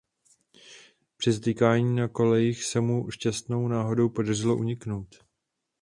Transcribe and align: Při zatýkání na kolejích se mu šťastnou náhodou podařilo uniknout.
Při 1.17 1.31
zatýkání 1.31 1.95
na 1.95 2.07
kolejích 2.07 2.63
se 2.63 2.79
mu 2.81 3.11
šťastnou 3.11 3.67
náhodou 3.67 4.09
podařilo 4.09 4.55
uniknout. 4.57 5.15